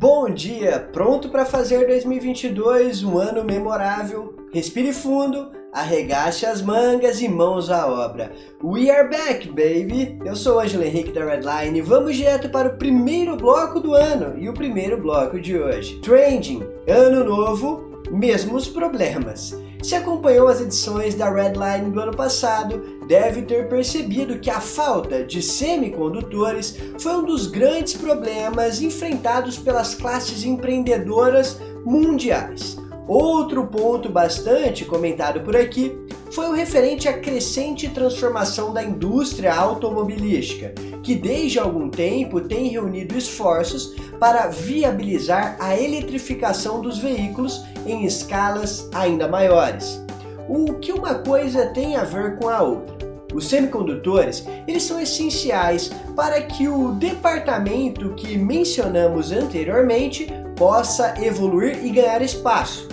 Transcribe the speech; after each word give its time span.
Bom 0.00 0.30
dia! 0.30 0.88
Pronto 0.94 1.28
para 1.28 1.44
fazer 1.44 1.86
2022 1.86 3.04
um 3.04 3.18
ano 3.18 3.44
memorável? 3.44 4.34
Respire 4.50 4.94
fundo, 4.94 5.50
arregace 5.70 6.46
as 6.46 6.62
mangas 6.62 7.20
e 7.20 7.28
mãos 7.28 7.68
à 7.68 7.86
obra. 7.86 8.32
We 8.64 8.90
are 8.90 9.10
back, 9.10 9.46
baby! 9.48 10.18
Eu 10.24 10.34
sou 10.34 10.56
o 10.56 10.60
Ângelo 10.60 10.84
Henrique 10.84 11.12
da 11.12 11.22
Redline 11.22 11.80
e 11.80 11.82
vamos 11.82 12.16
direto 12.16 12.48
para 12.48 12.70
o 12.70 12.78
primeiro 12.78 13.36
bloco 13.36 13.78
do 13.78 13.92
ano 13.92 14.38
e 14.38 14.48
o 14.48 14.54
primeiro 14.54 14.96
bloco 14.96 15.38
de 15.38 15.58
hoje. 15.58 16.00
Trending, 16.00 16.62
ano 16.88 17.22
novo, 17.22 17.89
mesmos 18.10 18.68
problemas. 18.68 19.56
Se 19.82 19.94
acompanhou 19.94 20.48
as 20.48 20.60
edições 20.60 21.14
da 21.14 21.30
Redline 21.30 21.90
do 21.90 22.00
ano 22.00 22.14
passado, 22.14 23.00
deve 23.06 23.42
ter 23.42 23.68
percebido 23.68 24.38
que 24.38 24.50
a 24.50 24.60
falta 24.60 25.24
de 25.24 25.40
semicondutores 25.40 26.76
foi 26.98 27.14
um 27.14 27.24
dos 27.24 27.46
grandes 27.46 27.94
problemas 27.94 28.82
enfrentados 28.82 29.56
pelas 29.56 29.94
classes 29.94 30.44
empreendedoras 30.44 31.58
mundiais. 31.84 32.76
Outro 33.08 33.66
ponto 33.66 34.08
bastante 34.08 34.84
comentado 34.84 35.40
por 35.40 35.56
aqui 35.56 35.96
foi 36.30 36.46
o 36.48 36.52
referente 36.52 37.08
à 37.08 37.18
crescente 37.18 37.88
transformação 37.88 38.72
da 38.72 38.84
indústria 38.84 39.52
automobilística, 39.52 40.72
que 41.02 41.14
desde 41.14 41.58
algum 41.58 41.88
tempo 41.88 42.40
tem 42.40 42.68
reunido 42.68 43.16
esforços 43.16 43.94
para 44.18 44.48
viabilizar 44.48 45.56
a 45.58 45.78
eletrificação 45.78 46.80
dos 46.80 46.98
veículos 46.98 47.64
em 47.86 48.04
escalas 48.04 48.88
ainda 48.92 49.26
maiores. 49.26 50.02
O 50.48 50.74
que 50.74 50.92
uma 50.92 51.14
coisa 51.14 51.66
tem 51.66 51.96
a 51.96 52.04
ver 52.04 52.38
com 52.38 52.48
a 52.48 52.62
outra? 52.62 53.00
Os 53.32 53.48
semicondutores, 53.48 54.44
eles 54.66 54.82
são 54.82 55.00
essenciais 55.00 55.90
para 56.16 56.42
que 56.42 56.68
o 56.68 56.92
departamento 56.92 58.12
que 58.14 58.36
mencionamos 58.36 59.30
anteriormente 59.30 60.26
possa 60.56 61.14
evoluir 61.22 61.84
e 61.84 61.90
ganhar 61.90 62.20
espaço. 62.22 62.89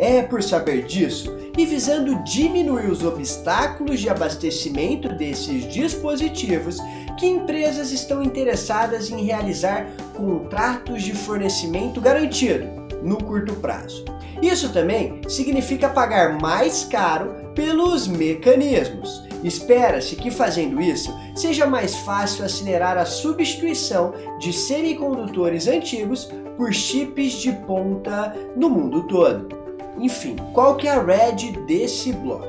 É 0.00 0.22
por 0.22 0.42
saber 0.42 0.86
disso 0.86 1.36
e 1.58 1.66
visando 1.66 2.24
diminuir 2.24 2.90
os 2.90 3.04
obstáculos 3.04 4.00
de 4.00 4.08
abastecimento 4.08 5.10
desses 5.10 5.70
dispositivos 5.70 6.78
que 7.18 7.26
empresas 7.26 7.92
estão 7.92 8.22
interessadas 8.22 9.10
em 9.10 9.22
realizar 9.22 9.86
contratos 10.16 11.02
de 11.02 11.12
fornecimento 11.12 12.00
garantido 12.00 12.66
no 13.02 13.22
curto 13.22 13.54
prazo. 13.56 14.06
Isso 14.40 14.72
também 14.72 15.20
significa 15.28 15.86
pagar 15.90 16.40
mais 16.40 16.82
caro 16.82 17.34
pelos 17.54 18.08
mecanismos. 18.08 19.22
Espera-se 19.44 20.16
que 20.16 20.30
fazendo 20.30 20.80
isso 20.80 21.14
seja 21.34 21.66
mais 21.66 21.94
fácil 21.96 22.46
acelerar 22.46 22.96
a 22.96 23.04
substituição 23.04 24.14
de 24.38 24.50
semicondutores 24.50 25.68
antigos 25.68 26.26
por 26.56 26.72
chips 26.72 27.32
de 27.34 27.52
ponta 27.52 28.34
no 28.56 28.70
mundo 28.70 29.06
todo. 29.06 29.59
Enfim, 29.98 30.36
qual 30.52 30.76
que 30.76 30.86
é 30.88 30.92
a 30.92 31.02
red 31.02 31.52
desse 31.66 32.12
bloco? 32.12 32.48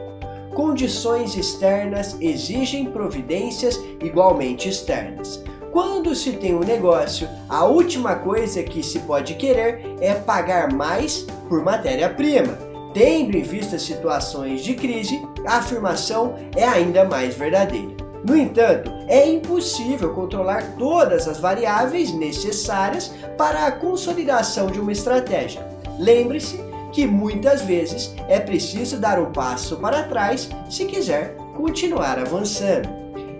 Condições 0.54 1.36
externas 1.36 2.18
exigem 2.20 2.86
providências 2.86 3.80
igualmente 4.02 4.68
externas. 4.68 5.42
Quando 5.72 6.14
se 6.14 6.34
tem 6.34 6.54
um 6.54 6.60
negócio, 6.60 7.30
a 7.48 7.64
última 7.64 8.16
coisa 8.16 8.62
que 8.62 8.84
se 8.84 9.00
pode 9.00 9.36
querer 9.36 9.96
é 10.02 10.14
pagar 10.14 10.74
mais 10.74 11.26
por 11.48 11.64
matéria-prima. 11.64 12.58
Tendo 12.94 13.38
em 13.38 13.42
vista 13.42 13.80
situações 13.80 14.62
de 14.62 14.74
crise, 14.74 15.26
a 15.48 15.60
afirmação 15.60 16.36
é 16.58 16.66
ainda 16.66 17.06
mais 17.06 17.36
verdadeira. 17.36 17.96
No 18.26 18.36
entanto, 18.36 18.92
é 19.08 19.26
impossível 19.26 20.14
controlar 20.14 20.76
todas 20.78 21.28
as 21.28 21.40
variáveis 21.40 22.14
necessárias 22.14 23.14
para 23.38 23.66
a 23.66 23.72
consolidação 23.72 24.68
de 24.68 24.80
uma 24.80 24.92
estratégia. 24.92 25.66
Lembre-se 25.98 26.60
que 26.92 27.08
muitas 27.08 27.62
vezes 27.62 28.14
é 28.28 28.40
preciso 28.40 28.98
dar 28.98 29.20
um 29.20 29.32
passo 29.32 29.78
para 29.78 30.04
trás 30.04 30.50
se 30.70 30.86
quiser 30.86 31.36
continuar 31.56 32.20
avançando. 32.20 32.90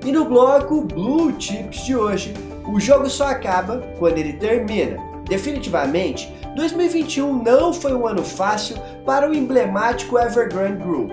E 0.06 0.12
no 0.12 0.26
bloco 0.26 0.82
Blue 0.82 1.34
Chips 1.40 1.86
de 1.86 1.96
hoje, 1.96 2.34
o 2.68 2.80
jogo 2.80 3.10
só 3.10 3.28
acaba 3.28 3.80
quando 4.00 4.18
ele 4.18 4.34
termina. 4.34 4.98
Definitivamente, 5.28 6.34
2021 6.56 7.44
não 7.44 7.74
foi 7.74 7.94
um 7.94 8.08
ano 8.08 8.24
fácil 8.24 8.76
para 9.06 9.30
o 9.30 9.34
emblemático 9.34 10.18
Evergrande 10.18 10.84
Group. 10.84 11.12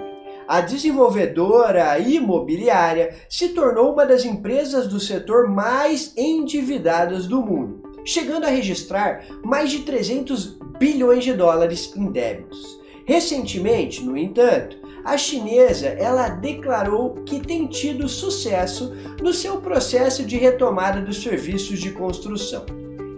A 0.49 0.63
desenvolvedora 0.63 1.99
imobiliária 1.99 3.15
se 3.29 3.51
tornou 3.51 3.93
uma 3.93 4.07
das 4.07 4.25
empresas 4.25 4.87
do 4.87 4.99
setor 4.99 5.47
mais 5.47 6.15
endividadas 6.17 7.27
do 7.27 7.43
mundo, 7.43 7.88
chegando 8.05 8.45
a 8.45 8.51
registrar 8.51 9.25
mais 9.43 9.71
de 9.71 9.81
300 9.81 10.59
bilhões 10.79 11.25
de 11.25 11.33
dólares 11.33 11.93
em 11.97 12.11
débitos. 12.11 12.79
Recentemente, 13.05 14.05
no 14.05 14.17
entanto, 14.17 14.77
a 15.05 15.17
chinesa 15.17 15.89
ela 15.89 16.29
declarou 16.29 17.15
que 17.25 17.41
tem 17.41 17.67
tido 17.67 18.09
sucesso 18.09 18.95
no 19.23 19.33
seu 19.33 19.61
processo 19.61 20.25
de 20.25 20.37
retomada 20.37 21.01
dos 21.01 21.23
serviços 21.23 21.81
de 21.81 21.91
construção. 21.93 22.67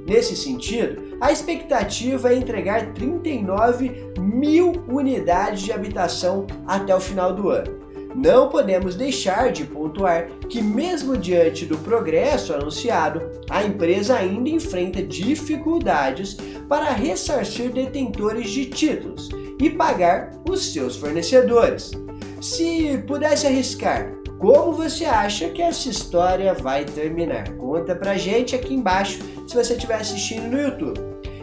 Nesse 0.07 0.37
sentido, 0.37 1.17
a 1.21 1.31
expectativa 1.31 2.33
é 2.33 2.37
entregar 2.37 2.95
39 2.95 4.13
mil 4.19 4.73
unidades 4.89 5.63
de 5.63 5.73
habitação 5.73 6.47
até 6.67 6.95
o 6.95 7.01
final 7.01 7.35
do 7.35 7.49
ano. 7.51 7.90
Não 8.15 8.49
podemos 8.49 8.95
deixar 8.95 9.53
de 9.53 9.65
pontuar 9.65 10.27
que, 10.49 10.61
mesmo 10.61 11.17
diante 11.17 11.65
do 11.65 11.79
progresso 11.79 12.53
anunciado, 12.53 13.23
a 13.49 13.63
empresa 13.63 14.17
ainda 14.17 14.49
enfrenta 14.49 15.03
dificuldades 15.03 16.37
para 16.69 16.91
ressarcir 16.91 17.71
detentores 17.71 18.51
de 18.51 18.67
títulos 18.67 19.29
e 19.61 19.71
pagar 19.71 20.31
os 20.49 20.73
seus 20.73 20.97
fornecedores. 20.97 21.93
Se 22.41 22.99
pudesse 23.07 23.47
arriscar, 23.47 24.13
como 24.39 24.73
você 24.73 25.05
acha 25.05 25.51
que 25.51 25.61
essa 25.61 25.89
história 25.89 26.55
vai 26.55 26.85
terminar? 26.85 27.51
Conta 27.57 27.95
pra 27.95 28.17
gente 28.17 28.57
aqui 28.57 28.75
embaixo 28.75 29.19
se 29.47 29.55
você 29.55 29.75
estiver 29.75 29.97
assistindo 29.97 30.49
no 30.49 30.61
YouTube. 30.61 30.99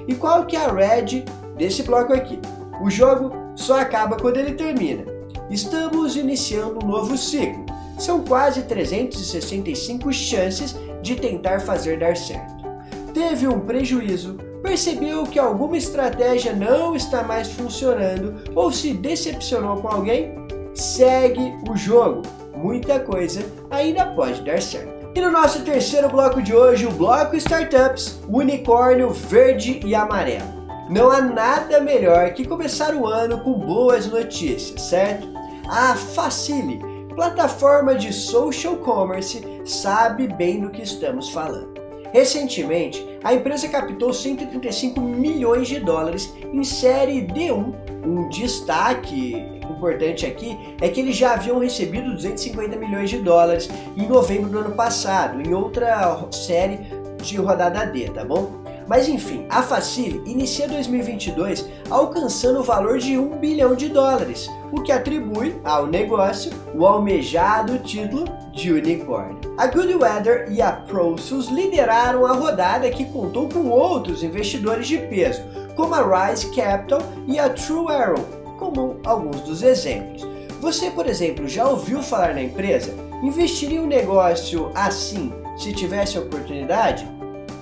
E 0.07 0.15
qual 0.15 0.45
que 0.45 0.55
é 0.55 0.65
a 0.65 0.71
red 0.71 1.23
desse 1.55 1.83
bloco 1.83 2.13
aqui? 2.13 2.39
O 2.81 2.89
jogo 2.89 3.31
só 3.55 3.79
acaba 3.79 4.17
quando 4.17 4.37
ele 4.37 4.53
termina. 4.53 5.16
Estamos 5.49 6.17
iniciando 6.17 6.83
um 6.83 6.87
novo 6.87 7.17
ciclo. 7.17 7.65
São 7.97 8.23
quase 8.23 8.63
365 8.63 10.11
chances 10.11 10.75
de 11.01 11.15
tentar 11.15 11.61
fazer 11.61 11.99
dar 11.99 12.17
certo. 12.17 12.65
Teve 13.13 13.47
um 13.47 13.61
prejuízo, 13.61 14.37
percebeu 14.61 15.23
que 15.23 15.39
alguma 15.39 15.77
estratégia 15.77 16.53
não 16.53 16.95
está 16.95 17.23
mais 17.23 17.49
funcionando 17.49 18.35
ou 18.53 18.71
se 18.71 18.93
decepcionou 18.93 19.77
com 19.77 19.87
alguém? 19.87 20.35
Segue 20.75 21.55
o 21.67 21.75
jogo. 21.75 22.23
Muita 22.53 22.99
coisa 22.99 23.43
ainda 23.71 24.05
pode 24.05 24.41
dar 24.41 24.61
certo. 24.61 24.97
E 25.15 25.21
no 25.21 25.31
nosso 25.31 25.63
terceiro 25.63 26.09
bloco 26.09 26.41
de 26.41 26.53
hoje, 26.53 26.85
o 26.85 26.91
bloco 26.91 27.35
Startups, 27.37 28.19
unicórnio 28.27 29.09
verde 29.09 29.79
e 29.83 29.95
amarelo. 29.95 30.57
Não 30.89 31.09
há 31.09 31.21
nada 31.21 31.81
melhor 31.81 32.33
que 32.33 32.47
começar 32.47 32.93
o 32.95 33.07
ano 33.07 33.39
com 33.39 33.53
boas 33.53 34.07
notícias, 34.07 34.81
certo? 34.83 35.36
A 35.69 35.95
Facile, 35.95 36.79
plataforma 37.13 37.93
de 37.93 38.13
social 38.13 38.77
commerce, 38.77 39.41
sabe 39.65 40.27
bem 40.27 40.61
do 40.61 40.69
que 40.69 40.81
estamos 40.81 41.29
falando. 41.29 41.75
Recentemente, 42.13 43.05
a 43.21 43.33
empresa 43.33 43.67
captou 43.67 44.13
135 44.13 45.01
milhões 45.01 45.67
de 45.67 45.79
dólares 45.79 46.33
em 46.41 46.63
série 46.63 47.21
D1. 47.21 47.73
Um 48.05 48.29
destaque 48.29 49.35
importante 49.69 50.25
aqui 50.25 50.57
é 50.79 50.87
que 50.87 51.01
eles 51.01 51.17
já 51.17 51.33
haviam 51.33 51.59
recebido 51.59 52.13
250 52.13 52.77
milhões 52.77 53.09
de 53.09 53.19
dólares 53.19 53.69
em 53.97 54.07
novembro 54.07 54.49
do 54.49 54.59
ano 54.59 54.71
passado, 54.71 55.41
em 55.41 55.53
outra 55.53 56.25
série 56.31 56.79
de 57.21 57.35
rodada 57.35 57.85
D, 57.85 58.09
tá 58.09 58.23
bom? 58.23 58.66
Mas 58.87 59.09
enfim, 59.09 59.45
a 59.49 59.61
Facile 59.61 60.21
inicia 60.25 60.67
2022 60.67 61.67
alcançando 61.89 62.59
o 62.59 62.63
valor 62.63 62.97
de 62.99 63.17
1 63.17 63.37
bilhão 63.37 63.75
de 63.75 63.89
dólares, 63.89 64.49
o 64.71 64.81
que 64.81 64.91
atribui 64.91 65.59
ao 65.63 65.85
negócio 65.85 66.51
o 66.73 66.85
almejado 66.85 67.77
título 67.79 68.25
de 68.53 68.71
unicórnio. 68.71 69.37
A 69.57 69.67
Goodweather 69.67 70.47
e 70.49 70.61
a 70.61 70.71
Prosus 70.71 71.47
lideraram 71.47 72.25
a 72.25 72.31
rodada 72.31 72.89
que 72.89 73.05
contou 73.05 73.49
com 73.49 73.69
outros 73.69 74.23
investidores 74.23 74.87
de 74.87 74.97
peso, 74.97 75.43
como 75.75 75.93
a 75.93 76.29
Rise 76.29 76.49
Capital 76.55 77.01
e 77.27 77.37
a 77.37 77.49
True 77.49 77.91
Arrow, 77.91 78.25
como 78.57 78.97
alguns 79.05 79.41
dos 79.41 79.61
exemplos. 79.61 80.25
Você, 80.59 80.89
por 80.89 81.05
exemplo, 81.07 81.47
já 81.47 81.67
ouviu 81.67 82.01
falar 82.01 82.33
na 82.33 82.41
empresa? 82.41 82.91
Investiria 83.21 83.77
em 83.77 83.81
um 83.81 83.87
negócio 83.87 84.71
assim 84.73 85.31
se 85.57 85.73
tivesse 85.73 86.17
oportunidade? 86.17 87.16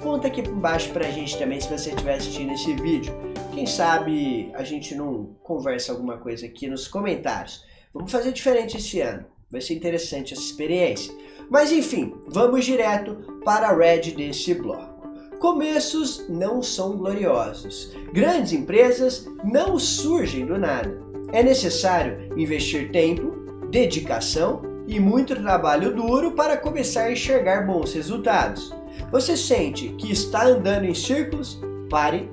Conta 0.06 0.28
aqui 0.28 0.42
embaixo 0.42 0.92
pra 0.92 1.10
gente 1.10 1.36
também 1.36 1.60
se 1.60 1.68
você 1.68 1.90
estiver 1.90 2.14
assistindo 2.14 2.54
esse 2.54 2.76
vídeo. 2.76 3.12
Quem 3.52 3.66
sabe 3.66 4.52
a 4.54 4.64
gente 4.64 4.94
não 4.94 5.36
conversa 5.42 5.92
alguma 5.92 6.16
coisa 6.20 6.46
aqui 6.46 6.68
nos 6.68 6.88
comentários. 6.88 7.66
Vamos 7.92 8.12
fazer 8.12 8.32
diferente 8.32 8.78
esse 8.78 9.02
ano. 9.02 9.26
Vai 9.50 9.62
ser 9.62 9.74
interessante 9.74 10.32
essa 10.32 10.44
experiência. 10.44 11.12
Mas 11.50 11.72
enfim, 11.72 12.14
vamos 12.28 12.66
direto 12.66 13.16
para 13.44 13.70
a 13.70 13.76
red 13.76 14.12
desse 14.12 14.54
bloco. 14.54 15.10
começos 15.40 16.30
não 16.30 16.62
são 16.62 16.96
gloriosos. 16.98 17.92
Grandes 18.14 18.54
empresas 18.54 19.28
não 19.44 19.80
surgem 19.80 20.46
do 20.46 20.56
nada. 20.56 21.02
É 21.34 21.42
necessário 21.42 22.32
investir 22.40 22.92
tempo, 22.92 23.32
dedicação 23.72 24.62
e 24.88 25.00
muito 25.00 25.36
trabalho 25.36 25.94
duro 25.94 26.32
para 26.32 26.58
começar 26.58 27.04
a 27.04 27.12
enxergar 27.12 27.66
bons 27.66 27.94
resultados. 27.94 28.74
Você 29.12 29.36
sente 29.36 29.90
que 29.90 30.12
está 30.12 30.46
andando 30.46 30.86
em 30.86 30.94
círculos? 30.94 31.60
Pare, 31.90 32.30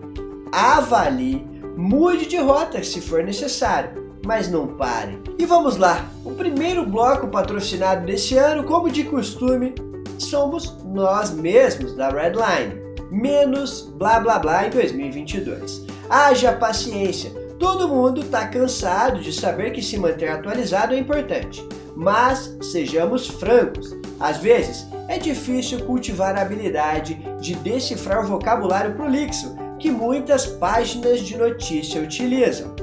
avalie, 0.50 1.46
mude 1.76 2.26
de 2.26 2.37
rota 2.37 2.82
se 2.82 3.00
for 3.00 3.22
necessário, 3.22 4.12
mas 4.25 4.50
não 4.50 4.66
pare. 4.66 5.19
E 5.38 5.44
vamos 5.44 5.76
lá! 5.76 6.08
O 6.25 6.32
primeiro 6.32 6.87
bloco 6.87 7.28
patrocinado 7.28 8.06
desse 8.06 8.37
ano, 8.37 8.64
como 8.64 8.90
de 8.90 9.04
costume, 9.04 9.75
somos 10.19 10.76
nós 10.84 11.31
mesmos 11.31 11.94
da 11.94 12.08
Redline. 12.08 12.81
Menos 13.10 13.93
blá 13.96 14.20
blá 14.20 14.38
blá 14.38 14.66
em 14.66 14.70
2022. 14.70 15.84
Haja 16.08 16.52
paciência, 16.52 17.31
todo 17.58 17.88
mundo 17.88 18.22
está 18.22 18.46
cansado 18.46 19.20
de 19.20 19.32
saber 19.32 19.72
que 19.72 19.82
se 19.82 19.99
manter 19.99 20.28
atualizado 20.28 20.94
é 20.94 20.99
importante. 20.99 21.66
Mas 21.96 22.56
sejamos 22.62 23.26
francos, 23.28 23.94
às 24.18 24.38
vezes 24.38 24.86
é 25.08 25.18
difícil 25.18 25.84
cultivar 25.84 26.36
a 26.36 26.42
habilidade 26.42 27.14
de 27.40 27.54
decifrar 27.56 28.24
o 28.24 28.28
vocabulário 28.28 28.94
prolixo 28.94 29.54
que 29.78 29.90
muitas 29.90 30.46
páginas 30.46 31.20
de 31.20 31.36
notícia 31.36 32.00
utilizam. 32.00 32.74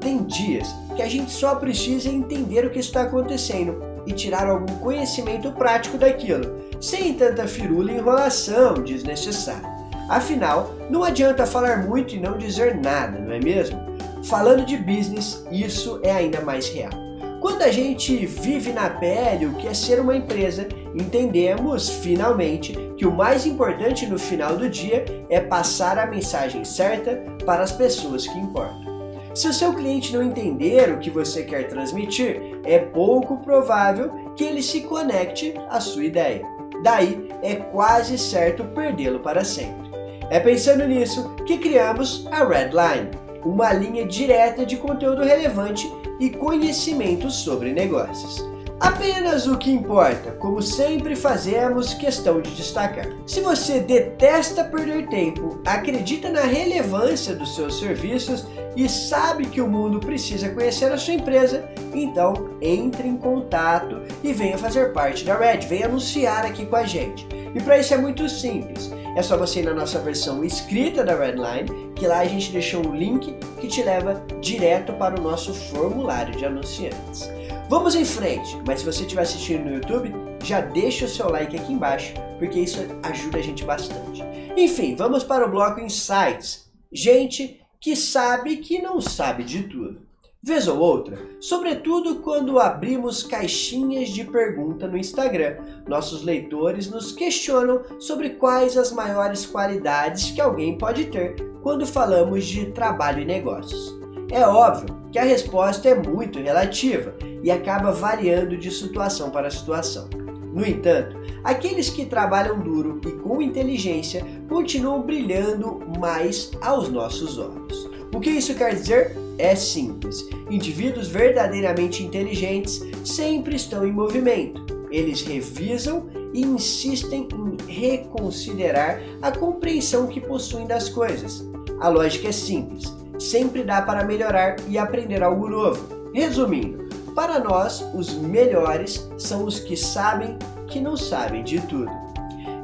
Tem 0.00 0.24
dias 0.24 0.68
que 0.96 1.02
a 1.02 1.08
gente 1.08 1.30
só 1.30 1.54
precisa 1.54 2.08
entender 2.08 2.64
o 2.64 2.70
que 2.70 2.78
está 2.78 3.02
acontecendo 3.02 3.82
e 4.06 4.12
tirar 4.12 4.48
algum 4.48 4.74
conhecimento 4.78 5.52
prático 5.52 5.98
daquilo, 5.98 6.58
sem 6.80 7.14
tanta 7.14 7.46
firula 7.46 7.92
e 7.92 7.96
enrolação 7.96 8.74
desnecessária. 8.74 9.68
Afinal, 10.08 10.74
não 10.88 11.04
adianta 11.04 11.46
falar 11.46 11.86
muito 11.86 12.14
e 12.14 12.18
não 12.18 12.38
dizer 12.38 12.74
nada, 12.74 13.18
não 13.18 13.32
é 13.32 13.38
mesmo? 13.38 13.78
Falando 14.24 14.64
de 14.64 14.78
business, 14.78 15.46
isso 15.52 16.00
é 16.02 16.10
ainda 16.10 16.40
mais 16.40 16.68
real. 16.68 17.07
Quando 17.40 17.62
a 17.62 17.70
gente 17.70 18.26
vive 18.26 18.72
na 18.72 18.90
pele 18.90 19.46
o 19.46 19.54
que 19.54 19.68
é 19.68 19.74
ser 19.74 20.00
uma 20.00 20.16
empresa, 20.16 20.66
entendemos 20.92 21.88
finalmente 21.88 22.72
que 22.96 23.06
o 23.06 23.14
mais 23.14 23.46
importante 23.46 24.06
no 24.06 24.18
final 24.18 24.56
do 24.56 24.68
dia 24.68 25.04
é 25.30 25.40
passar 25.40 25.98
a 25.98 26.06
mensagem 26.06 26.64
certa 26.64 27.22
para 27.46 27.62
as 27.62 27.70
pessoas 27.70 28.26
que 28.26 28.38
importam. 28.38 28.88
Se 29.34 29.46
o 29.46 29.52
seu 29.52 29.72
cliente 29.72 30.12
não 30.12 30.22
entender 30.22 30.90
o 30.90 30.98
que 30.98 31.10
você 31.10 31.44
quer 31.44 31.68
transmitir, 31.68 32.58
é 32.64 32.80
pouco 32.80 33.36
provável 33.38 34.10
que 34.34 34.42
ele 34.42 34.62
se 34.62 34.80
conecte 34.80 35.54
à 35.68 35.78
sua 35.78 36.04
ideia. 36.04 36.42
Daí 36.82 37.28
é 37.40 37.54
quase 37.54 38.18
certo 38.18 38.64
perdê-lo 38.64 39.20
para 39.20 39.44
sempre. 39.44 39.88
É 40.28 40.40
pensando 40.40 40.84
nisso 40.86 41.36
que 41.46 41.56
criamos 41.56 42.26
a 42.32 42.44
Redline, 42.44 43.10
uma 43.44 43.72
linha 43.72 44.06
direta 44.06 44.64
de 44.64 44.76
conteúdo 44.76 45.22
relevante 45.22 45.90
e 46.20 46.30
conhecimento 46.30 47.30
sobre 47.30 47.72
negócios. 47.72 48.46
Apenas 48.80 49.48
o 49.48 49.58
que 49.58 49.72
importa, 49.72 50.30
como 50.32 50.62
sempre 50.62 51.16
fazemos 51.16 51.94
questão 51.94 52.40
de 52.40 52.54
destacar. 52.54 53.08
Se 53.26 53.40
você 53.40 53.80
detesta 53.80 54.62
perder 54.62 55.08
tempo, 55.08 55.60
acredita 55.66 56.30
na 56.30 56.42
relevância 56.42 57.34
dos 57.34 57.56
seus 57.56 57.80
serviços 57.80 58.46
e 58.76 58.88
sabe 58.88 59.46
que 59.46 59.60
o 59.60 59.66
mundo 59.66 59.98
precisa 59.98 60.48
conhecer 60.50 60.92
a 60.92 60.96
sua 60.96 61.14
empresa, 61.14 61.68
então 61.92 62.50
entre 62.62 63.08
em 63.08 63.16
contato 63.16 64.00
e 64.22 64.32
venha 64.32 64.56
fazer 64.56 64.92
parte 64.92 65.24
da 65.24 65.36
Red, 65.36 65.66
venha 65.66 65.86
anunciar 65.86 66.46
aqui 66.46 66.64
com 66.64 66.76
a 66.76 66.84
gente. 66.84 67.26
E 67.52 67.60
para 67.60 67.78
isso 67.78 67.92
é 67.94 67.96
muito 67.96 68.28
simples. 68.28 68.92
É 69.16 69.22
só 69.22 69.36
você 69.36 69.60
ir 69.60 69.64
na 69.64 69.74
nossa 69.74 69.98
versão 70.00 70.44
escrita 70.44 71.04
da 71.04 71.14
Redline, 71.14 71.92
que 71.94 72.06
lá 72.06 72.20
a 72.20 72.26
gente 72.26 72.52
deixou 72.52 72.86
um 72.86 72.94
link 72.94 73.34
que 73.60 73.68
te 73.68 73.82
leva 73.82 74.24
direto 74.40 74.92
para 74.92 75.18
o 75.18 75.22
nosso 75.22 75.52
formulário 75.52 76.36
de 76.36 76.44
anunciantes. 76.44 77.28
Vamos 77.68 77.94
em 77.94 78.04
frente, 78.04 78.56
mas 78.66 78.80
se 78.80 78.86
você 78.86 79.02
estiver 79.02 79.22
assistindo 79.22 79.64
no 79.64 79.74
YouTube, 79.74 80.12
já 80.42 80.60
deixa 80.60 81.04
o 81.04 81.08
seu 81.08 81.28
like 81.28 81.56
aqui 81.56 81.72
embaixo, 81.72 82.14
porque 82.38 82.60
isso 82.60 82.78
ajuda 83.02 83.38
a 83.38 83.42
gente 83.42 83.64
bastante. 83.64 84.22
Enfim, 84.56 84.96
vamos 84.96 85.22
para 85.22 85.46
o 85.46 85.50
bloco 85.50 85.80
Insights. 85.80 86.70
Gente 86.92 87.60
que 87.80 87.94
sabe 87.94 88.56
que 88.56 88.80
não 88.80 89.00
sabe 89.00 89.44
de 89.44 89.64
tudo. 89.64 90.07
Vez 90.48 90.66
ou 90.66 90.78
outra, 90.78 91.18
sobretudo 91.38 92.20
quando 92.20 92.58
abrimos 92.58 93.22
caixinhas 93.22 94.08
de 94.08 94.24
pergunta 94.24 94.88
no 94.88 94.96
Instagram, 94.96 95.58
nossos 95.86 96.22
leitores 96.22 96.88
nos 96.88 97.12
questionam 97.12 97.82
sobre 97.98 98.30
quais 98.30 98.74
as 98.78 98.90
maiores 98.90 99.44
qualidades 99.44 100.30
que 100.30 100.40
alguém 100.40 100.78
pode 100.78 101.04
ter 101.04 101.36
quando 101.62 101.86
falamos 101.86 102.46
de 102.46 102.64
trabalho 102.72 103.20
e 103.20 103.26
negócios. 103.26 103.94
É 104.30 104.40
óbvio 104.40 104.96
que 105.12 105.18
a 105.18 105.22
resposta 105.22 105.90
é 105.90 105.94
muito 105.94 106.38
relativa 106.38 107.14
e 107.42 107.50
acaba 107.50 107.92
variando 107.92 108.56
de 108.56 108.70
situação 108.70 109.28
para 109.28 109.50
situação. 109.50 110.08
No 110.54 110.66
entanto, 110.66 111.14
aqueles 111.44 111.90
que 111.90 112.06
trabalham 112.06 112.58
duro 112.58 112.98
e 113.06 113.10
com 113.18 113.42
inteligência 113.42 114.24
continuam 114.48 115.02
brilhando 115.02 115.78
mais 116.00 116.50
aos 116.62 116.88
nossos 116.88 117.36
olhos. 117.36 117.97
O 118.12 118.20
que 118.20 118.30
isso 118.30 118.54
quer 118.54 118.74
dizer? 118.74 119.16
É 119.36 119.54
simples. 119.54 120.28
Indivíduos 120.50 121.08
verdadeiramente 121.08 122.02
inteligentes 122.02 122.82
sempre 123.04 123.56
estão 123.56 123.86
em 123.86 123.92
movimento. 123.92 124.86
Eles 124.90 125.22
revisam 125.22 126.08
e 126.32 126.42
insistem 126.42 127.28
em 127.32 127.72
reconsiderar 127.72 129.00
a 129.20 129.30
compreensão 129.30 130.06
que 130.06 130.20
possuem 130.20 130.66
das 130.66 130.88
coisas. 130.88 131.46
A 131.80 131.88
lógica 131.88 132.28
é 132.28 132.32
simples. 132.32 132.92
Sempre 133.18 133.62
dá 133.62 133.82
para 133.82 134.04
melhorar 134.04 134.56
e 134.68 134.78
aprender 134.78 135.22
algo 135.22 135.48
novo. 135.48 136.10
Resumindo, 136.12 136.88
para 137.14 137.38
nós, 137.38 137.84
os 137.94 138.14
melhores 138.14 139.08
são 139.18 139.44
os 139.44 139.60
que 139.60 139.76
sabem 139.76 140.38
que 140.68 140.80
não 140.80 140.96
sabem 140.96 141.42
de 141.42 141.60
tudo. 141.60 141.90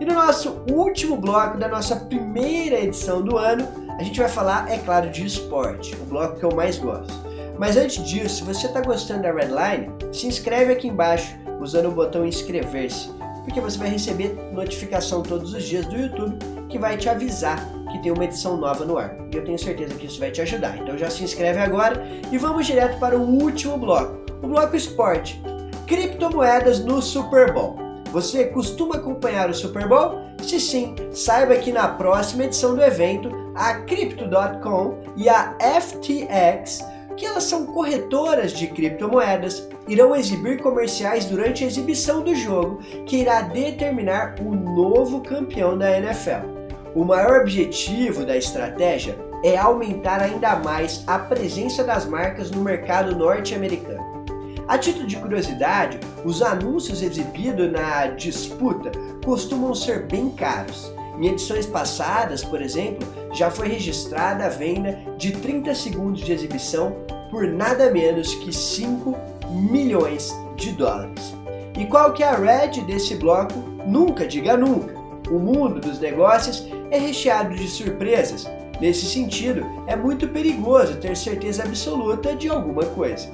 E 0.00 0.04
no 0.04 0.14
nosso 0.14 0.62
último 0.70 1.16
bloco 1.16 1.58
da 1.58 1.68
nossa 1.68 1.96
primeira 1.96 2.80
edição 2.80 3.22
do 3.22 3.36
ano, 3.36 3.66
a 3.98 4.02
gente 4.02 4.18
vai 4.18 4.28
falar, 4.28 4.70
é 4.70 4.78
claro, 4.78 5.10
de 5.10 5.24
esporte, 5.24 5.94
o 5.94 6.04
bloco 6.06 6.38
que 6.38 6.44
eu 6.44 6.54
mais 6.54 6.78
gosto. 6.78 7.12
Mas 7.58 7.76
antes 7.76 8.04
disso, 8.04 8.36
se 8.36 8.44
você 8.44 8.66
está 8.66 8.80
gostando 8.80 9.22
da 9.22 9.32
Redline, 9.32 9.90
se 10.12 10.26
inscreve 10.26 10.72
aqui 10.72 10.88
embaixo 10.88 11.36
usando 11.60 11.88
o 11.88 11.92
botão 11.92 12.26
inscrever-se, 12.26 13.10
porque 13.44 13.60
você 13.60 13.78
vai 13.78 13.88
receber 13.88 14.34
notificação 14.52 15.22
todos 15.22 15.54
os 15.54 15.62
dias 15.64 15.86
do 15.86 15.96
YouTube 15.96 16.36
que 16.68 16.78
vai 16.78 16.96
te 16.96 17.08
avisar 17.08 17.64
que 17.92 18.02
tem 18.02 18.10
uma 18.10 18.24
edição 18.24 18.56
nova 18.56 18.84
no 18.84 18.98
ar. 18.98 19.16
E 19.32 19.36
eu 19.36 19.44
tenho 19.44 19.58
certeza 19.58 19.94
que 19.94 20.06
isso 20.06 20.18
vai 20.18 20.32
te 20.32 20.40
ajudar. 20.40 20.76
Então 20.78 20.98
já 20.98 21.08
se 21.08 21.22
inscreve 21.22 21.60
agora 21.60 22.04
e 22.32 22.36
vamos 22.36 22.66
direto 22.66 22.98
para 22.98 23.16
o 23.16 23.22
último 23.22 23.78
bloco 23.78 24.24
o 24.44 24.48
bloco 24.48 24.76
esporte. 24.76 25.40
Criptomoedas 25.86 26.80
no 26.80 27.00
Super 27.00 27.52
Bowl. 27.52 27.76
Você 28.12 28.44
costuma 28.46 28.96
acompanhar 28.96 29.48
o 29.48 29.54
Super 29.54 29.88
Bowl? 29.88 30.20
Se 30.42 30.60
sim, 30.60 30.94
saiba 31.12 31.56
que 31.56 31.72
na 31.72 31.88
próxima 31.88 32.44
edição 32.44 32.74
do 32.74 32.82
evento, 32.82 33.30
a 33.54 33.74
Crypto.com 33.74 34.98
e 35.16 35.28
a 35.28 35.56
FTX, 35.80 36.84
que 37.16 37.24
elas 37.24 37.44
são 37.44 37.66
corretoras 37.66 38.52
de 38.52 38.66
criptomoedas, 38.66 39.68
irão 39.86 40.16
exibir 40.16 40.60
comerciais 40.60 41.26
durante 41.26 41.62
a 41.62 41.66
exibição 41.66 42.22
do 42.22 42.34
jogo 42.34 42.78
que 43.06 43.18
irá 43.18 43.42
determinar 43.42 44.36
o 44.40 44.54
novo 44.54 45.20
campeão 45.20 45.78
da 45.78 45.96
NFL. 45.96 46.54
O 46.94 47.04
maior 47.04 47.40
objetivo 47.40 48.24
da 48.24 48.36
estratégia 48.36 49.16
é 49.44 49.56
aumentar 49.56 50.20
ainda 50.20 50.56
mais 50.56 51.04
a 51.06 51.18
presença 51.18 51.84
das 51.84 52.06
marcas 52.06 52.50
no 52.50 52.62
mercado 52.62 53.14
norte-americano. 53.14 54.24
A 54.66 54.78
título 54.78 55.06
de 55.06 55.16
curiosidade, 55.16 56.00
os 56.24 56.40
anúncios 56.40 57.02
exibidos 57.02 57.70
na 57.70 58.06
disputa 58.06 58.90
costumam 59.22 59.74
ser 59.74 60.06
bem 60.06 60.30
caros. 60.30 60.93
Em 61.18 61.28
edições 61.28 61.66
passadas, 61.66 62.42
por 62.44 62.60
exemplo, 62.60 63.06
já 63.32 63.50
foi 63.50 63.68
registrada 63.68 64.46
a 64.46 64.48
venda 64.48 64.98
de 65.16 65.32
30 65.32 65.74
segundos 65.74 66.22
de 66.22 66.32
exibição 66.32 66.96
por 67.30 67.46
nada 67.46 67.90
menos 67.90 68.34
que 68.34 68.52
5 68.52 69.16
milhões 69.50 70.34
de 70.56 70.72
dólares. 70.72 71.34
E 71.78 71.84
qual 71.86 72.12
que 72.12 72.22
é 72.22 72.28
a 72.28 72.36
red 72.36 72.80
desse 72.82 73.16
bloco? 73.16 73.54
Nunca 73.86 74.26
diga 74.26 74.56
nunca. 74.56 74.94
O 75.30 75.38
mundo 75.38 75.80
dos 75.80 75.98
negócios 75.98 76.68
é 76.90 76.98
recheado 76.98 77.54
de 77.54 77.66
surpresas. 77.68 78.46
Nesse 78.80 79.06
sentido, 79.06 79.64
é 79.86 79.96
muito 79.96 80.28
perigoso 80.28 80.96
ter 80.96 81.16
certeza 81.16 81.62
absoluta 81.62 82.34
de 82.34 82.48
alguma 82.48 82.84
coisa. 82.84 83.28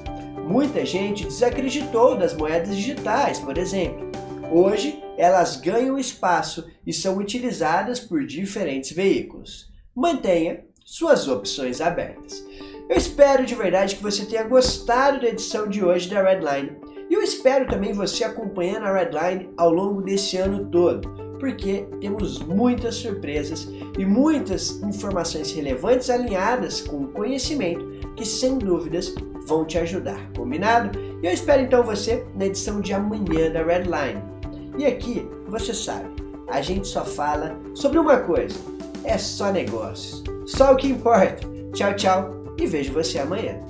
Muita 0.47 0.85
gente 0.85 1.25
desacreditou 1.25 2.17
das 2.17 2.35
moedas 2.35 2.77
digitais, 2.77 3.39
por 3.39 3.57
exemplo. 3.57 4.11
Hoje, 4.51 5.03
elas 5.21 5.57
ganham 5.57 5.99
espaço 5.99 6.67
e 6.87 6.95
são 6.95 7.19
utilizadas 7.19 8.01
por 8.01 8.25
diferentes 8.25 8.93
veículos. 8.93 9.71
Mantenha 9.95 10.65
suas 10.83 11.29
opções 11.29 11.83
abertas. 11.83 12.43
Eu 12.89 12.97
espero 12.97 13.45
de 13.45 13.55
verdade 13.55 13.97
que 13.97 14.03
você 14.03 14.25
tenha 14.25 14.45
gostado 14.45 15.21
da 15.21 15.29
edição 15.29 15.69
de 15.69 15.85
hoje 15.85 16.09
da 16.09 16.23
Redline. 16.23 16.73
E 17.11 17.15
eu 17.15 17.23
espero 17.23 17.69
também 17.69 17.93
você 17.93 18.25
acompanhando 18.25 18.87
a 18.87 18.97
Redline 18.97 19.51
ao 19.59 19.71
longo 19.71 20.01
desse 20.01 20.39
ano 20.39 20.71
todo, 20.71 21.09
porque 21.39 21.87
temos 22.01 22.39
muitas 22.39 22.95
surpresas 22.95 23.69
e 23.99 24.07
muitas 24.07 24.83
informações 24.83 25.53
relevantes 25.53 26.09
alinhadas 26.09 26.81
com 26.81 27.03
o 27.03 27.09
conhecimento 27.09 28.15
que 28.17 28.25
sem 28.25 28.57
dúvidas 28.57 29.15
vão 29.47 29.67
te 29.67 29.77
ajudar, 29.77 30.33
combinado? 30.35 30.99
Eu 31.23 31.31
espero 31.31 31.63
então 31.63 31.85
você 31.85 32.27
na 32.35 32.47
edição 32.47 32.81
de 32.81 32.95
amanhã 32.95 33.51
da 33.53 33.63
Redline. 33.63 34.30
E 34.81 34.87
aqui, 34.87 35.29
você 35.47 35.75
sabe, 35.75 36.09
a 36.49 36.63
gente 36.63 36.89
só 36.89 37.05
fala 37.05 37.55
sobre 37.75 37.99
uma 37.99 38.17
coisa: 38.17 38.59
é 39.05 39.19
só 39.19 39.53
negócios. 39.53 40.25
Só 40.47 40.73
o 40.73 40.77
que 40.77 40.89
importa. 40.89 41.47
Tchau, 41.75 41.95
tchau 41.97 42.55
e 42.59 42.67
vejo 42.67 42.95
você 42.95 43.19
amanhã. 43.19 43.61